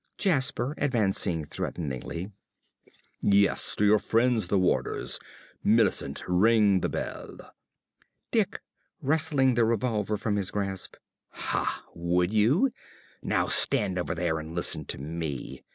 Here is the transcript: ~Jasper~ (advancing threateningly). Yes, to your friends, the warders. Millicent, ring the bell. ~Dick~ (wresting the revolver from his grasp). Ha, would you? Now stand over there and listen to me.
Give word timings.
~Jasper~ 0.17 0.73
(advancing 0.79 1.45
threateningly). 1.45 2.31
Yes, 3.21 3.75
to 3.75 3.85
your 3.85 3.99
friends, 3.99 4.47
the 4.47 4.57
warders. 4.57 5.19
Millicent, 5.63 6.23
ring 6.27 6.79
the 6.79 6.89
bell. 6.89 7.53
~Dick~ 8.31 8.61
(wresting 9.03 9.53
the 9.53 9.63
revolver 9.63 10.17
from 10.17 10.37
his 10.37 10.49
grasp). 10.49 10.95
Ha, 11.33 11.85
would 11.93 12.33
you? 12.33 12.71
Now 13.21 13.45
stand 13.45 13.99
over 13.99 14.15
there 14.15 14.39
and 14.39 14.55
listen 14.55 14.85
to 14.85 14.97
me. 14.97 15.61